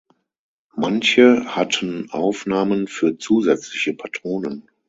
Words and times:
Manche 0.75 1.45
hatten 1.55 2.09
Aufnahmen 2.09 2.87
für 2.87 3.19
zusätzliche 3.19 3.93
Patronen. 3.93 4.67